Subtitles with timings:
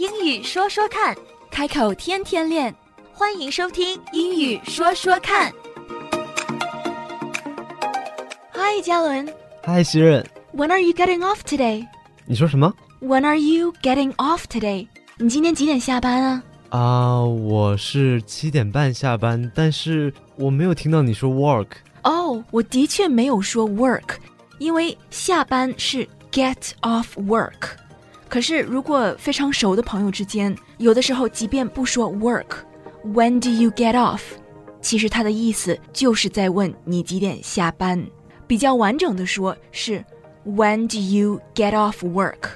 [0.00, 1.14] 英语说说看，
[1.50, 2.74] 开口天天练。
[3.12, 5.52] 欢迎收听《英语说说看》。
[8.54, 9.28] Hi，，嘉伦。
[9.66, 10.26] Hi，，希任。
[10.56, 11.86] When are you getting off today？
[12.24, 12.72] 你说什么
[13.02, 14.88] ？When are you getting off today？
[15.18, 16.42] 你今天几点下班啊？
[16.70, 21.66] 啊、我是七点半下班，但是我没有听到你说 work。
[22.04, 24.14] 哦，我的确没有说 work，
[24.56, 27.76] 因为下班是 get off work。
[28.30, 34.20] 可是如果非常熟的朋友之间，有的时候即便不说 work，when do you get off？
[34.80, 38.00] 其实它的意思就是在问你几点下班。
[38.46, 40.04] 比较完整的说是
[40.46, 42.50] when do you get off work，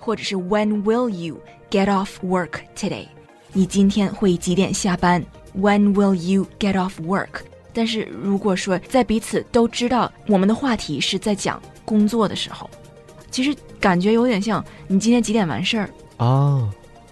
[0.00, 3.06] 或者是 when will you get off work today？
[3.52, 5.24] 你今天会几点下班
[5.56, 7.42] ？When will you get off work？
[7.72, 12.68] 但是如果说在彼此都知道我们的话题是在讲工作的时候，
[13.30, 16.68] 其实感觉有点像你今天几点完事儿，啊，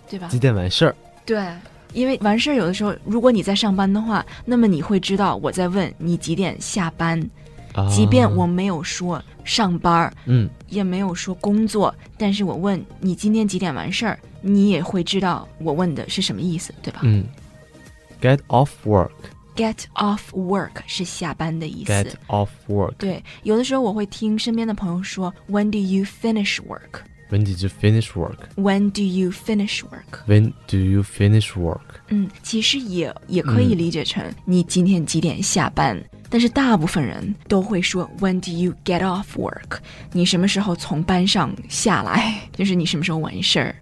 [0.09, 0.39] 对吧几？
[0.39, 0.95] 点完事儿？
[1.25, 1.47] 对，
[1.93, 7.21] 因为完事儿有的时候，如果你在上班的话，那么你会知道我在问你几点下班，
[7.75, 17.01] 啊、即便我没有说上班儿，嗯也没有说工作，但是我问你今天几点完事儿，你也会知道我问的是什么意思，对吧？
[17.03, 17.25] 嗯
[18.21, 19.11] ，get off work。
[19.58, 21.92] Get off work 是下班的意思。
[21.92, 22.94] get off work。
[22.98, 27.02] 对，有的时候我会听身边的朋友说，When do you finish work?
[27.30, 28.48] When did you finish work?
[28.56, 30.26] When do you finish work?
[30.28, 32.02] When do you finish work?
[32.10, 39.80] 嗯，其实也也可以理解成你今天几点下班，但是大部分人都会说 When do you get off work?
[40.12, 42.42] 你什么时候从班上下来？
[42.56, 43.76] 就是你什么时候完事儿？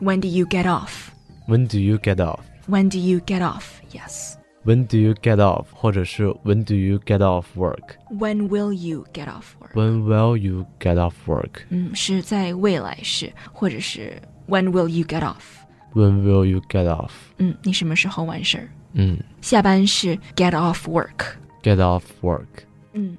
[0.00, 1.08] When do you get off?
[1.46, 2.40] When do you get off?
[2.68, 3.64] When do you get off?
[3.92, 4.34] Yes.
[4.64, 5.66] When do you get off?
[5.72, 7.96] 或者是 When do you get off work?
[8.10, 9.72] When will you get off work?
[9.74, 11.62] When will you get off work?
[11.68, 15.62] 嗯，是在未来式，或者是 When will you get off?
[15.94, 17.10] When will you get off?
[17.38, 18.68] 嗯，你什么时候完事儿？
[18.94, 21.36] 嗯下班是 get off work。
[21.62, 22.64] ，get off work.
[22.92, 23.16] 嗯。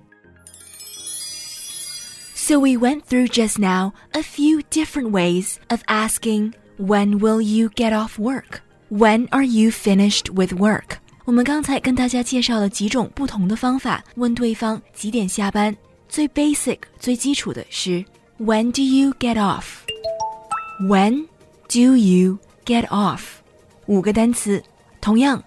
[2.34, 7.70] So we went through just now a few different ways of asking when will you
[7.70, 8.62] get off work?
[8.90, 11.00] When are you finished with work?
[11.25, 15.75] 我们刚才跟大家介绍了几种不同的方法问对方几点下班。
[16.09, 18.05] 最 basic、最基础的是
[18.39, 19.65] When do you get off?
[20.89, 21.27] When
[21.69, 23.23] do you get off?
[23.87, 24.63] 五个单词，
[25.01, 25.43] 同样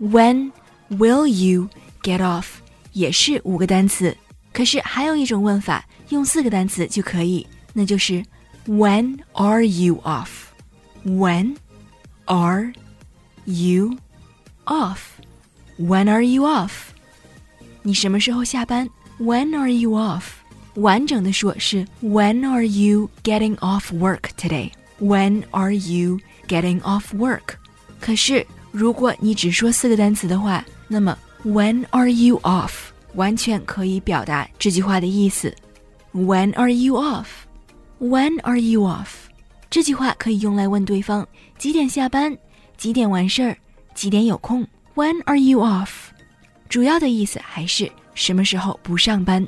[0.00, 0.50] When
[0.90, 1.68] will you
[2.02, 2.46] get off
[2.92, 4.16] 也是五个单词。
[4.52, 8.24] 可是还有一种问法，用四个单词就可以，那就是
[8.66, 10.28] When are you off?
[11.04, 11.56] When
[12.24, 12.72] are
[13.44, 13.98] you
[14.64, 14.98] off?
[15.79, 16.71] When are you off?
[17.81, 18.89] 你什么时候下班？
[19.19, 20.23] When are you off?
[20.75, 24.71] 完整的说是 When are you getting off work today?
[24.99, 27.55] When are you getting off work?
[27.99, 32.71] 可是如果你只说四个单词的话，那么 When are you off
[33.15, 35.53] 完全可以表达这句话的意思。
[36.13, 37.27] When are you off?
[37.99, 39.07] When are you off?
[39.69, 41.27] 这句话可以用来问对方
[41.57, 42.37] 几点下班、
[42.77, 43.57] 几点完事儿、
[43.93, 44.67] 几点有空。
[44.98, 46.08] When are you off?
[46.68, 49.46] 主要的意思还是什么时候不上班。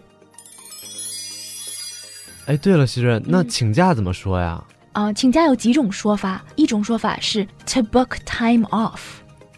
[2.46, 4.62] 哎，对了，希瑞，那请假怎么说呀
[4.92, 9.00] 啊、请假有几种说法，一种说法是 to book time off。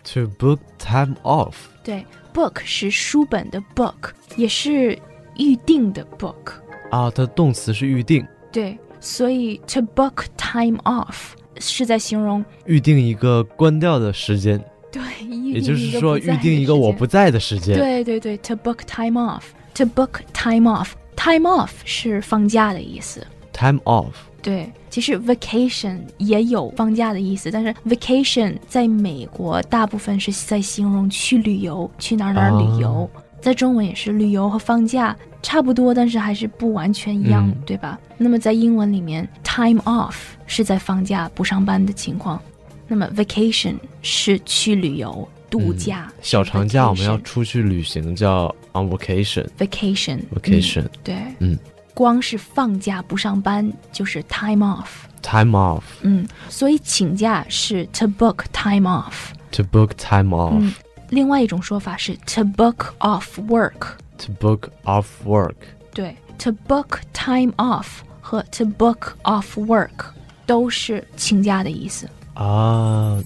[0.05, 1.57] ？To book time off.
[1.85, 4.99] 对，book 是书本的 book，也是
[5.37, 6.55] 预定的 book。
[6.91, 14.59] 啊，它动词是预定，对，所以 to book time off 是在形容预定一个关掉的时间，
[14.93, 15.03] 对，
[15.51, 17.77] 也就是说预定一个我不在的时间。
[17.77, 23.27] 对对对，to book time off，to book time off，time off 是放假的意思。
[23.53, 24.13] Time off.
[24.43, 33.09] 对，其实 vacation 也有放假的意思，但是 vacation 在美国大部分是在形容去旅游，去哪儿哪儿旅游。
[33.41, 37.99] 在中文也是旅游和放假差不多，但是还是不完全一样，嗯对吧？
[38.19, 40.15] 那么在英文里面，time off
[40.47, 42.41] 是在放假不上班的情况，
[42.88, 46.12] 那么 vacation 是去旅游度假。
[46.12, 49.48] 嗯小长假我们要 vacation 出去旅行，叫 on vacation。
[49.58, 51.60] vacation vacation 嗯对，嗯，
[51.94, 54.88] 光是放假不上班就是 time off。
[55.22, 55.84] Time off.
[56.02, 59.32] 嗯，所以请假是 to book time off。
[59.52, 60.54] To book time off.
[60.60, 60.74] 嗯，
[61.10, 63.98] 另外一种说法是 to book off work。
[64.20, 65.56] To book off work.
[65.94, 67.88] 对，to book time off
[68.22, 70.12] 和 to book off work
[70.46, 72.08] 都是请假的意思。
[72.34, 73.22] 啊，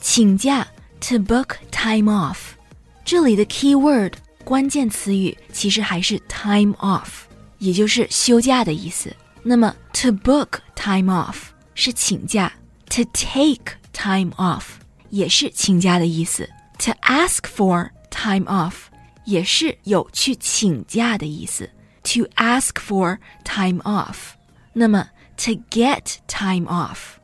[0.00, 0.66] 请假
[1.00, 2.38] to book time off，
[3.04, 4.14] 这里的 key word
[4.44, 7.24] 关键词语其实还是 time off，
[7.58, 9.14] 也就是休假的意思。
[9.42, 11.36] 那么 to book time off
[11.74, 12.52] 是请假，
[12.88, 14.64] to take time off
[15.10, 18.74] 也是请假的意思，to ask for time off
[19.24, 21.70] 也是有去请假的意思，
[22.02, 24.32] to ask for time off。
[24.72, 27.16] 那么 to get time off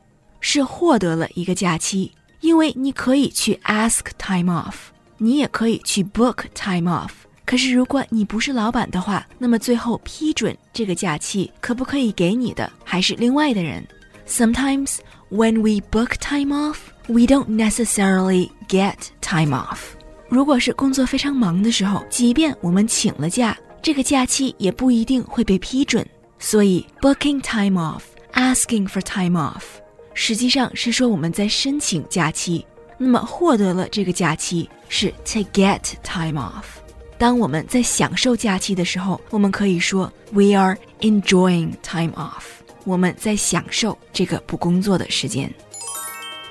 [0.48, 4.74] 是获得了一个假期，因为你可以去 ask time off，
[5.18, 7.10] 你也可以去 book time off。
[7.44, 13.84] 可是如果你不是老板的话，那么最后批准这个假期可不可以给你的还是另外的人。
[14.28, 14.98] Sometimes
[15.30, 16.76] when we book time off,
[17.08, 19.96] we don't necessarily get time off.
[20.28, 26.06] 如果是工作非常忙的时候，即便我们请了假，这个假期也不一定会被批准。
[26.38, 28.02] 所以，booking time off,
[28.34, 29.62] asking for time off，
[30.18, 32.64] 实际上是说我们在申请假期，
[32.96, 36.64] 那么获得了这个假期是 to get time off。
[37.18, 42.44] 当我们在享受假期的时候，我们可以说 we are enjoying time off。
[42.84, 45.52] 我们在享受这个不工作的时间。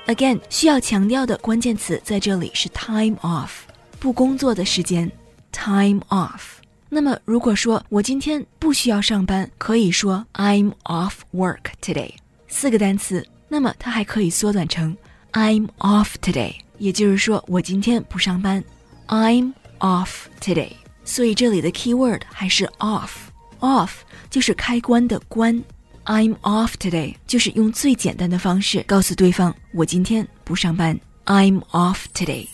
[0.06, 3.50] Again，需要强调的关键词在这里是 time off，
[3.98, 5.10] 不工作的时间
[5.50, 6.40] ，time off。
[6.88, 12.12] 那么如果说我今天不需要上班，可以说 I'm off work today，
[12.46, 13.26] 四个单词。
[13.47, 14.95] 那么它还可以缩短成
[15.33, 18.63] I'm off today，也就是说我今天不上班，
[19.07, 20.71] I'm off today。
[21.03, 23.91] 所以这里的 key word 还是 off，off
[24.29, 25.63] 就是开关的关。
[26.05, 30.99] I'm off today，就是用最简单的方式告诉对方我今天不上班。
[31.25, 32.47] I'm off today。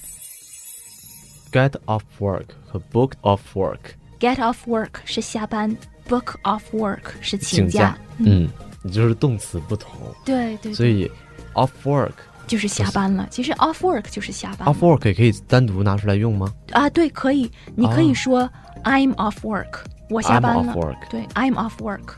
[1.52, 3.80] Get off work 和 booked off work
[4.20, 5.76] Get off work 是下班，
[6.10, 8.50] book off work 是请请假，嗯，
[8.85, 9.93] 也就是动词不同，
[10.25, 11.11] 对对所以
[11.55, 12.13] off work
[12.47, 13.27] 就是下班了。
[13.31, 18.49] 其实 off work 就是下班 off work 也可以单独拿出来用吗啊，对，可以，你可以说
[18.85, 19.81] I'm off work，
[20.11, 20.77] 我下班？I'm 了 off。
[20.79, 22.15] work，对，I'm off work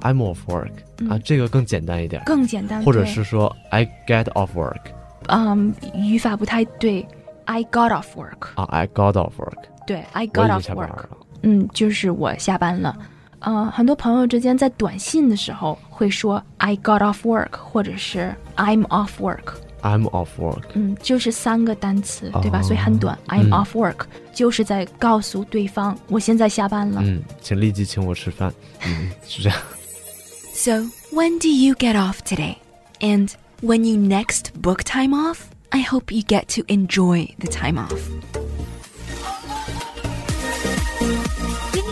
[0.00, 4.80] I'm off work 嗯啊，这个更简单一点，更简单，或者是说 I get off work
[5.26, 7.06] 嗯，语法不太对
[7.44, 11.04] ，I got off work，啊，I got off work，对，I got off work，
[11.42, 12.96] 嗯，就是我下班了。
[13.39, 19.55] 呃，很多朋友之间在短信的时候会说 I got off work，或者是 I'm off work。
[19.81, 22.59] I'm off work，嗯，就是三个单词，对吧？
[22.59, 23.19] 哦所以很短。
[23.27, 27.01] I'm 嗯 off work，就是在告诉对方我现在下班了。
[27.03, 28.53] 嗯，请立即请我吃饭，
[28.85, 29.57] 嗯，是这样。
[30.53, 32.55] So when do you get off today?
[33.01, 33.31] And
[33.61, 35.39] when you next book time off,
[35.71, 38.36] I hope you get to enjoy the time off.